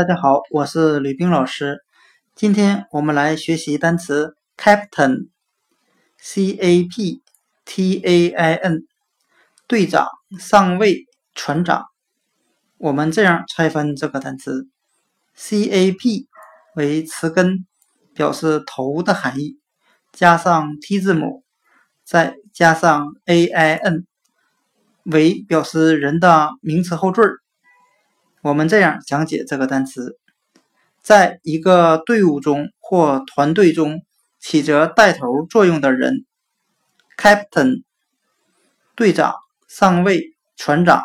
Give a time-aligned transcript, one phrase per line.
[0.00, 1.84] 大家好，我是吕冰老师。
[2.34, 7.20] 今天我们来学习单词 captain，c a p
[7.66, 8.84] t a i n，
[9.66, 10.08] 队长、
[10.38, 11.84] 上尉、船长。
[12.78, 14.68] 我们这样拆分这个单词
[15.34, 16.26] ：c a p
[16.76, 17.66] 为词根，
[18.14, 19.58] 表示头的含义，
[20.12, 21.44] 加上 t 字母，
[22.06, 24.06] 再加上 a i n，
[25.04, 27.20] 为表示人的名词后缀。
[28.42, 30.18] 我们这样讲解这个单词，
[31.02, 34.02] 在一个队伍中或团队中
[34.38, 36.24] 起着带头作用的人
[37.18, 37.82] ，captain，
[38.94, 39.34] 队长、
[39.68, 41.04] 上尉、船长。